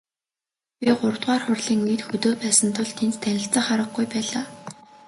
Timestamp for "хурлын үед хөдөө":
1.45-2.33